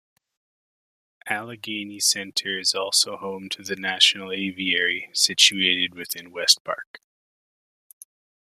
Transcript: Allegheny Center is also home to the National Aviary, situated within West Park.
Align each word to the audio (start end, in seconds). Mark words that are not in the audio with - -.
Allegheny 1.29 1.99
Center 1.99 2.57
is 2.57 2.73
also 2.73 3.17
home 3.17 3.49
to 3.49 3.61
the 3.61 3.75
National 3.75 4.31
Aviary, 4.31 5.11
situated 5.13 5.93
within 5.93 6.31
West 6.31 6.63
Park. 6.63 7.01